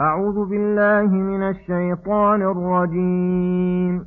أعوذ 0.00 0.48
بالله 0.48 1.14
من 1.14 1.42
الشيطان 1.42 2.42
الرجيم. 2.42 4.04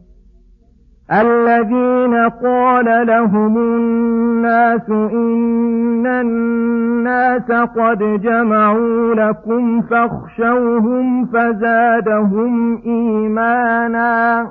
الذين 1.12 2.30
قال 2.30 3.08
لهم 3.08 3.58
الناس 3.58 4.90
إن 4.90 6.08
الناس 6.08 7.52
قد 7.52 8.22
جمعوا 8.22 9.16
لكم 9.16 9.82
فاخشوهم 9.82 11.26
فزادهم 11.26 12.82
إيمانا 12.86 14.48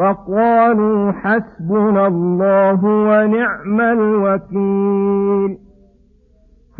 وقالوا 0.00 1.12
حسبنا 1.12 2.06
الله 2.06 2.84
ونعم 2.84 3.80
الوكيل. 3.80 5.61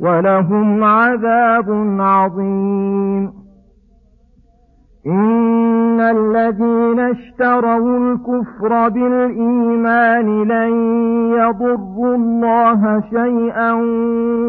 ولهم 0.00 0.84
عذاب 0.84 1.96
عظيم. 2.00 3.32
إن 5.06 6.00
الذين 6.00 7.00
اشتروا 7.00 7.98
الكفر 7.98 8.88
بالإيمان 8.88 10.42
لن 10.42 10.72
يضروا 11.30 12.16
الله 12.16 13.00
شيئا 13.00 13.72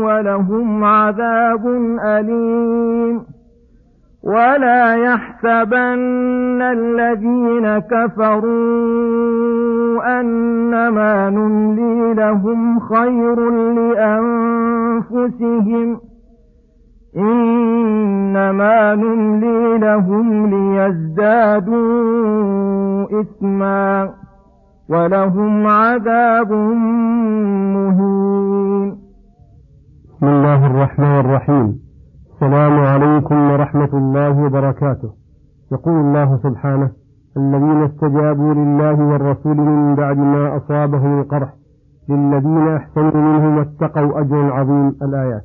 ولهم 0.04 0.84
عذاب 0.84 1.68
أليم. 2.06 3.39
ولا 4.24 4.96
يحسبن 4.96 6.62
الذين 6.62 7.80
كفروا 7.80 8.50
أنما 10.20 11.30
نملي 11.30 12.14
لهم 12.14 12.80
خير 12.80 13.50
لأنفسهم 15.10 16.00
إنما 17.18 18.96
نملي 18.96 19.78
لهم 19.78 20.50
ليزدادوا 20.50 21.80
إثما 23.22 24.10
ولهم 24.90 25.68
عذاب 25.68 26.52
مهين 27.74 28.90
بسم 30.10 30.28
الله 30.28 30.66
الرحمن 30.66 31.20
الرحيم 31.20 31.89
السلام 32.40 32.80
عليكم 32.80 33.52
ورحمة 33.52 33.90
الله 33.94 34.44
وبركاته. 34.46 35.10
يقول 35.72 35.94
الله 35.94 36.38
سبحانه 36.44 36.90
الذين 37.38 37.84
استجابوا 37.84 38.54
لله 38.54 38.98
والرسول 39.12 39.58
من 39.58 39.96
بعد 39.96 40.18
ما 40.18 40.58
أصابهم 40.58 41.20
القرح 41.20 41.54
للذين 42.10 42.68
أحسنوا 42.68 43.12
منهم 43.12 43.58
واتقوا 43.58 44.20
أجر 44.22 44.54
عظيم 44.54 44.88
الآيات. 45.02 45.44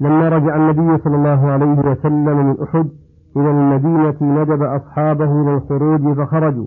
لما 0.00 0.28
رجع 0.28 0.56
النبي 0.56 1.02
صلى 1.02 1.16
الله 1.16 1.46
عليه 1.50 1.78
وسلم 1.90 2.46
من 2.46 2.56
أحد 2.62 2.88
إلى 3.36 3.50
المدينة 3.50 4.16
ندب 4.20 4.62
أصحابه 4.62 5.42
إلى 5.42 5.54
الخروج 5.54 6.16
فخرجوا 6.16 6.66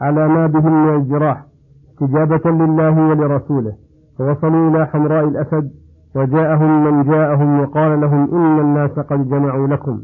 على 0.00 0.28
ما 0.28 0.46
بهم 0.46 0.86
من 0.86 0.94
الجراح 0.94 1.44
استجابة 1.90 2.50
لله 2.50 3.08
ولرسوله. 3.08 3.72
فوصلوا 4.18 4.70
إلى 4.70 4.86
حمراء 4.86 5.24
الأسد 5.24 5.70
وجاءهم 6.16 6.84
من 6.84 7.04
جاءهم 7.04 7.60
وقال 7.60 8.00
لهم 8.00 8.28
إن 8.34 8.60
الناس 8.60 8.90
قد 8.90 9.28
جمعوا 9.28 9.66
لكم 9.66 10.00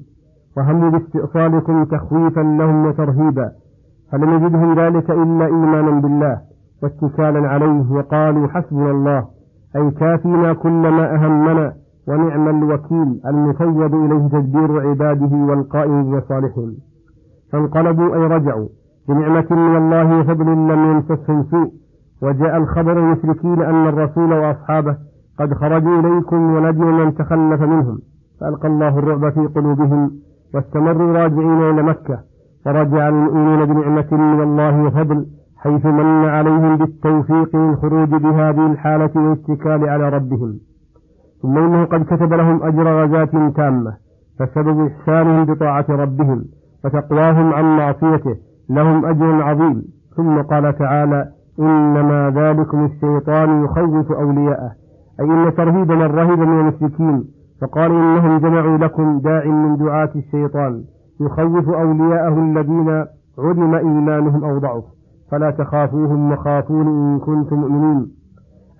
وهموا 0.56 0.90
باستئصالكم 0.90 1.84
تخويفا 1.84 2.40
لهم 2.40 2.86
وترهيبا 2.86 3.50
فلم 4.12 4.30
يجدهم 4.34 4.74
ذلك 4.78 5.10
إلا 5.10 5.46
إيمانا 5.46 6.00
بالله 6.00 6.38
واتكالا 6.82 7.48
عليه 7.48 7.92
وقالوا 7.92 8.48
حسبنا 8.48 8.90
الله 8.90 9.24
أي 9.76 9.90
كافينا 9.90 10.52
كل 10.52 10.70
ما 10.70 11.14
أهمنا 11.14 11.72
ونعم 12.08 12.48
الوكيل 12.48 13.20
المفوض 13.26 13.94
إليه 13.94 14.28
تدبير 14.28 14.88
عباده 14.88 15.36
والقائم 15.36 16.02
بمصالحهم 16.04 16.74
فانقلبوا 17.52 18.14
أي 18.14 18.20
رجعوا 18.26 18.68
بنعمة 19.08 19.46
من 19.50 19.76
الله 19.76 20.20
وفضل 20.20 20.46
لم 20.46 20.90
يمسسهم 20.90 21.44
سوء 21.50 21.72
وجاء 22.22 22.56
الخبر 22.56 22.98
المشركين 22.98 23.62
أن 23.62 23.86
الرسول 23.88 24.32
وأصحابه 24.32 24.96
قد 25.38 25.54
خرجوا 25.54 26.00
إليكم 26.00 26.54
ونجوا 26.54 27.04
من 27.04 27.14
تخلف 27.14 27.62
منهم. 27.62 27.98
فألقى 28.40 28.68
الله 28.68 28.98
الرعب 28.98 29.32
في 29.32 29.46
قلوبهم 29.46 30.10
واستمروا 30.54 31.12
راجعين 31.12 31.62
إلى 31.62 31.82
مكة. 31.82 32.18
فرجع 32.64 33.08
المؤمنون 33.08 33.64
بنعمة 33.64 34.06
من 34.12 34.40
الله 34.42 34.82
وفضل 34.82 35.26
حيث 35.56 35.86
من 35.86 36.24
عليهم 36.24 36.76
بالتوفيق 36.76 37.56
للخروج 37.56 38.08
بهذه 38.08 38.66
الحالة 38.66 39.10
والاتكال 39.16 39.88
على 39.88 40.08
ربهم. 40.08 40.58
ثم 41.42 41.58
إنه 41.58 41.84
قد 41.84 42.04
كتب 42.04 42.32
لهم 42.32 42.62
أجر 42.62 43.04
غزاة 43.04 43.48
تامة 43.56 43.92
فسبب 44.38 44.86
إحسانهم 44.86 45.44
بطاعة 45.44 45.86
ربهم 45.88 46.44
وتقواهم 46.84 47.52
عن 47.54 47.76
معصيته 47.76 48.36
لهم 48.70 49.06
أجر 49.06 49.42
عظيم. 49.42 49.82
ثم 50.16 50.42
قال 50.42 50.78
تعالى 50.78 51.28
إنما 51.58 52.30
ذلكم 52.30 52.84
الشيطان 52.84 53.64
يخوف 53.64 54.12
أولياءه. 54.12 54.83
أي 55.20 55.24
إن 55.24 55.54
ترهيب 55.54 55.92
من 55.92 56.02
رهب 56.02 56.38
من 56.38 56.60
المشركين 56.60 57.24
فقال 57.60 57.90
إنهم 57.90 58.38
جمعوا 58.38 58.78
لكم 58.78 59.18
داع 59.18 59.44
من 59.44 59.76
دعاة 59.76 60.10
الشيطان 60.16 60.84
يخوف 61.20 61.68
أولياءه 61.68 62.38
الذين 62.38 63.04
علم 63.38 63.74
إيمانهم 63.74 64.44
أو 64.44 64.58
ضعف 64.58 64.84
فلا 65.30 65.50
تخافوهم 65.50 66.32
وخافون 66.32 66.86
إن 66.86 67.18
كنتم 67.18 67.56
مؤمنين. 67.56 68.10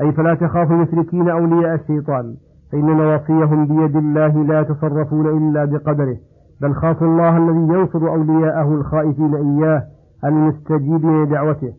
أي 0.00 0.12
فلا 0.12 0.34
تخافوا 0.34 0.76
المشركين 0.76 1.28
أولياء 1.28 1.74
الشيطان 1.74 2.34
فإن 2.72 2.86
نواصيهم 2.86 3.66
بيد 3.66 3.96
الله 3.96 4.44
لا 4.44 4.60
يتصرفون 4.60 5.26
إلا 5.26 5.64
بقدره 5.64 6.16
بل 6.60 6.74
خافوا 6.74 7.06
الله 7.06 7.36
الذي 7.36 7.74
ينصر 7.74 8.08
أولياءه 8.08 8.74
الخائفين 8.74 9.34
إياه 9.34 9.82
المستجيبين 10.24 11.22
لدعوته. 11.22 11.72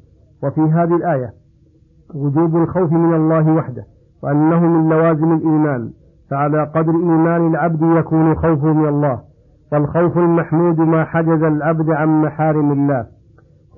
وفي 0.44 0.62
هذه 0.62 0.96
الآية 0.96 1.34
وجوب 2.16 2.56
الخوف 2.56 2.92
من 2.92 3.14
الله 3.14 3.54
وحده. 3.54 3.84
وأنه 4.24 4.60
من 4.60 4.90
لوازم 4.90 5.34
الإيمان 5.34 5.90
فعلى 6.32 6.64
قدر 6.64 6.92
إيمان 6.92 7.48
العبد 7.48 7.82
يكون 7.82 8.36
خوفه 8.36 8.74
من 8.74 8.88
الله 8.88 9.20
والخوف 9.72 10.18
المحمود 10.18 10.80
ما 10.80 11.04
حجز 11.04 11.44
العبد 11.44 11.90
عن 11.90 12.22
محارم 12.22 12.72
الله. 12.72 13.06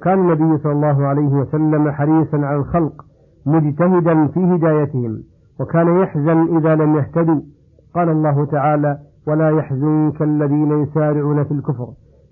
كان 0.03 0.19
النبي 0.19 0.57
صلى 0.57 0.71
الله 0.71 1.05
عليه 1.05 1.27
وسلم 1.27 1.91
حريصا 1.91 2.37
على 2.37 2.55
الخلق 2.55 3.05
مجتهدا 3.45 4.27
في 4.27 4.39
هدايتهم 4.39 5.19
وكان 5.59 6.01
يحزن 6.01 6.57
إذا 6.57 6.75
لم 6.75 6.95
يهتدوا. 6.95 7.41
قال 7.95 8.09
الله 8.09 8.45
تعالى 8.45 8.97
ولا 9.27 9.49
يحزنك 9.49 10.21
الذين 10.21 10.83
يسارعون 10.83 11.43
في 11.43 11.51
الكفر 11.51 11.87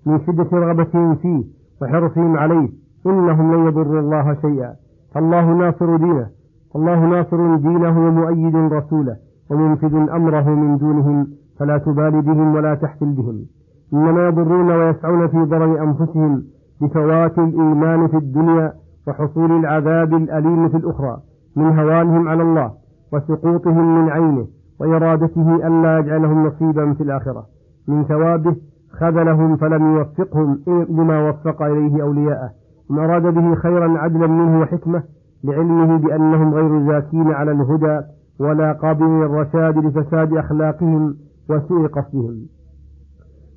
من 0.06 0.20
شدة 0.26 0.48
رغبتهم 0.52 1.14
فيه 1.14 1.44
وحرصهم 1.82 2.36
عليه 2.36 2.68
إنهم 3.06 3.54
لن 3.54 3.66
يضروا 3.66 4.00
الله 4.00 4.34
شيئا 4.34 4.72
فالله 5.14 5.52
ناصر 5.52 5.96
دينه. 5.96 6.35
الله 6.76 7.06
ناصر 7.06 7.56
دينه 7.56 8.06
ومؤيد 8.06 8.56
رسوله 8.56 9.16
ومنفذ 9.50 9.94
أمره 9.94 10.50
من 10.50 10.76
دونهم 10.76 11.26
فلا 11.58 11.78
تبالي 11.78 12.20
بهم 12.20 12.54
ولا 12.54 12.74
تحفل 12.74 13.06
بهم. 13.06 13.46
إنما 13.94 14.28
يضرون 14.28 14.70
ويسعون 14.70 15.28
في 15.28 15.38
ضرر 15.38 15.82
أنفسهم 15.82 16.42
بفوات 16.80 17.38
الإيمان 17.38 18.06
في 18.08 18.16
الدنيا 18.16 18.72
وحصول 19.08 19.52
العذاب 19.52 20.14
الأليم 20.14 20.68
في 20.68 20.76
الأخرى 20.76 21.16
من 21.56 21.78
هوانهم 21.78 22.28
على 22.28 22.42
الله 22.42 22.70
وسقوطهم 23.12 23.98
من 23.98 24.10
عينه 24.10 24.46
وإرادته 24.80 25.66
ألا 25.66 25.98
يجعلهم 25.98 26.46
نصيبا 26.46 26.92
في 26.92 27.02
الآخرة. 27.02 27.46
من 27.88 28.04
ثوابه 28.04 28.56
خذلهم 28.90 29.56
فلم 29.56 29.96
يوفقهم 29.96 30.58
لما 30.88 31.28
وفق 31.28 31.62
إليه 31.62 32.02
أولياءه. 32.02 32.50
إن 32.90 32.98
أراد 32.98 33.22
به 33.22 33.54
خيرا 33.54 33.98
عدلا 33.98 34.26
منه 34.26 34.60
وحكمة 34.60 35.02
لعلمه 35.46 35.96
بأنهم 35.98 36.54
غير 36.54 36.86
زاكين 36.86 37.32
على 37.32 37.52
الهدى 37.52 38.00
ولا 38.40 38.72
قابلين 38.72 39.22
الرشاد 39.22 39.78
لفساد 39.78 40.36
أخلاقهم 40.36 41.14
وسوء 41.50 41.86
قصدهم. 41.86 42.46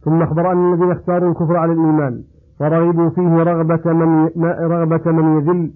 ثم 0.06 0.22
أخبر 0.22 0.52
أن 0.52 0.74
الذين 0.74 0.92
اختاروا 0.92 1.30
الكفر 1.30 1.58
على 1.58 1.74
الإيمان 1.74 2.22
ورغبوا 2.62 3.10
فيه 3.10 3.44
رغبة 3.44 3.94
من 3.94 4.30
رغبة 4.62 5.12
من 5.12 5.38
يذل 5.38 5.72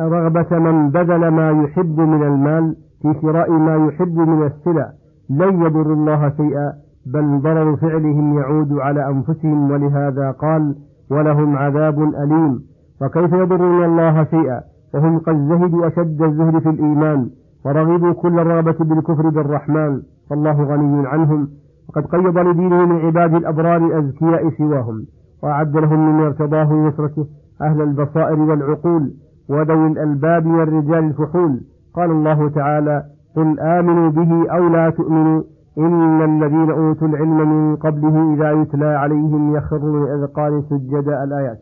رغبة 0.00 0.58
من 0.58 0.90
بذل 0.90 1.28
ما 1.28 1.50
يحب 1.50 2.00
من 2.00 2.22
المال 2.22 2.76
في 3.02 3.14
شراء 3.22 3.50
ما 3.50 3.86
يحب 3.86 4.16
من 4.18 4.46
السلع. 4.46 4.92
لن 5.30 5.62
يضر 5.62 5.92
الله 5.92 6.32
شيئا 6.36 6.72
بل 7.06 7.40
ضرر 7.40 7.76
فعلهم 7.76 8.38
يعود 8.38 8.72
على 8.72 9.08
أنفسهم 9.08 9.70
ولهذا 9.70 10.30
قال 10.30 10.74
ولهم 11.10 11.56
عذاب 11.56 12.02
أليم. 12.02 12.60
وكيف 13.02 13.32
يضرون 13.32 13.84
الله 13.84 14.24
شيئا؟ 14.24 14.71
وهم 14.94 15.18
قد 15.18 15.36
زهدوا 15.36 15.86
أشد 15.86 16.22
الزهد 16.22 16.58
في 16.58 16.68
الإيمان 16.68 17.30
ورغبوا 17.64 18.12
كل 18.12 18.38
الرغبة 18.38 18.84
بالكفر 18.84 19.28
بالرحمن 19.28 20.02
فالله 20.30 20.62
غني 20.62 21.06
عنهم. 21.06 21.48
وقد 21.88 22.06
قيض 22.06 22.38
لدينه 22.38 22.86
من 22.86 22.96
عباد 23.06 23.34
الأبرار 23.34 23.86
الأزكياء 23.86 24.50
سواهم 24.50 25.06
وأعد 25.42 25.76
لهم 25.76 26.16
من 26.16 26.24
ارتضاه 26.24 26.72
ونصرته 26.72 27.26
أهل 27.62 27.82
البصائر 27.82 28.40
والعقول 28.40 29.14
وذوي 29.48 29.86
الألباب 29.86 30.46
والرجال 30.46 31.04
الفحول. 31.04 31.60
قال 31.94 32.10
الله 32.10 32.48
تعالى 32.48 33.04
قل 33.36 33.60
آمنوا 33.60 34.10
به 34.10 34.50
أو 34.50 34.68
لا 34.68 34.90
تؤمنوا 34.90 35.42
إن 35.78 36.22
الذين 36.24 36.70
أوتوا 36.70 37.08
العلم 37.08 37.68
من 37.68 37.76
قبله 37.76 38.34
إذا 38.34 38.52
يتلى 38.52 38.86
عليهم 38.86 39.56
يخرون 39.56 40.02
الأذقان 40.02 40.62
سجدا 40.62 41.24
الآيات. 41.24 41.58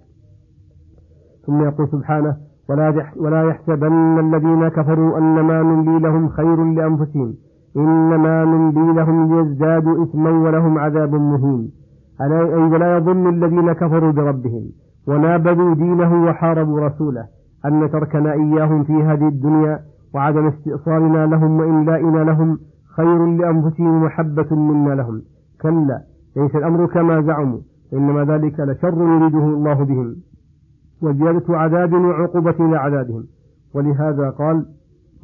ثم 1.46 1.62
يقول 1.64 1.88
سبحانه 1.88 2.36
ولا 3.16 3.42
يحسبن 3.42 4.18
الذين 4.18 4.68
كفروا 4.68 5.18
أنما 5.18 5.62
نملي 5.62 5.98
لهم 5.98 6.28
خير 6.28 6.64
لأنفسهم 6.64 7.34
إنما 7.76 8.44
نملي 8.44 8.92
لهم 8.92 9.34
ليزدادوا 9.34 10.04
إثما 10.04 10.30
ولهم 10.30 10.78
عذاب 10.78 11.14
مهين. 11.14 11.70
أي 12.20 12.62
ولا 12.72 12.96
يظن 12.96 13.28
الذين 13.28 13.72
كفروا 13.72 14.12
بربهم 14.12 14.64
ونابذوا 15.08 15.74
دينه 15.74 16.24
وحاربوا 16.24 16.80
رسوله 16.80 17.24
أن 17.64 17.90
تركنا 17.90 18.32
إياهم 18.32 18.84
في 18.84 18.92
هذه 18.92 19.28
الدنيا 19.28 19.80
وعدم 20.14 20.46
استئصالنا 20.46 21.26
لهم 21.26 21.60
وإملائنا 21.60 22.18
لهم 22.24 22.58
خير 22.96 23.26
لأنفسهم 23.26 24.02
وحبة 24.02 24.56
منا 24.56 24.94
لهم. 24.94 25.22
كلا 25.62 26.00
ليس 26.36 26.56
الأمر 26.56 26.86
كما 26.86 27.20
زعموا 27.20 27.58
إنما 27.92 28.24
ذلك 28.24 28.60
لشر 28.60 29.02
يريده 29.02 29.44
الله 29.44 29.84
بهم. 29.84 30.16
وزيادة 31.02 31.58
عذاب 31.58 31.92
وعقوبة 31.92 32.54
إلى 32.60 32.76
عذابهم 32.76 33.24
ولهذا 33.74 34.30
قال 34.30 34.66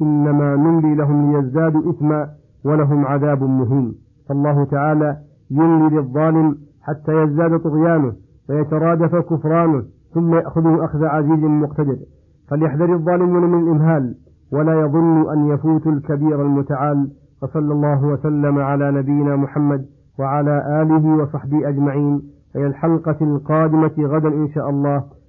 إنما 0.01 0.55
نملي 0.55 0.95
لهم 0.95 1.31
ليزدادوا 1.31 1.91
إثما 1.91 2.29
ولهم 2.65 3.05
عذاب 3.05 3.43
مهين. 3.43 3.93
فالله 4.29 4.65
تعالى 4.65 5.17
يملي 5.51 5.95
للظالم 5.95 6.57
حتى 6.81 7.23
يزداد 7.23 7.59
طغيانه 7.59 8.13
ويترادف 8.49 9.15
كفرانه 9.15 9.83
ثم 10.13 10.35
يأخذه 10.35 10.85
أخذ 10.85 11.05
عزيز 11.05 11.43
مقتدر. 11.43 11.97
فليحذر 12.49 12.93
الظالمون 12.93 13.51
من 13.51 13.59
الإمهال 13.63 14.15
ولا 14.53 14.81
يظن 14.81 15.31
أن 15.31 15.47
يفوت 15.47 15.87
الكبير 15.87 16.41
المتعال. 16.41 17.09
وصلى 17.43 17.73
الله 17.73 18.05
وسلم 18.05 18.59
على 18.59 18.91
نبينا 18.91 19.35
محمد 19.35 19.85
وعلى 20.19 20.81
آله 20.81 21.23
وصحبه 21.23 21.69
أجمعين. 21.69 22.21
إلى 22.55 22.67
الحلقة 22.67 23.17
القادمة 23.21 23.93
غدا 23.99 24.29
إن 24.29 24.47
شاء 24.47 24.69
الله. 24.69 25.03